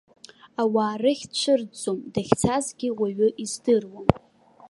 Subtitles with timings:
[0.61, 4.07] Ауаа рахь дцәырҵӡом, дахьцазгьы уаҩы издыруам.